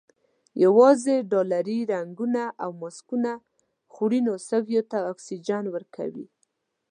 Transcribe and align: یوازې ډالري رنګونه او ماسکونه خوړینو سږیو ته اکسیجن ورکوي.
یوازې 0.63 1.15
ډالري 1.31 1.79
رنګونه 1.93 2.43
او 2.63 2.71
ماسکونه 2.81 3.31
خوړینو 3.93 4.33
سږیو 4.49 4.81
ته 4.91 4.97
اکسیجن 5.11 5.63
ورکوي. 5.75 6.27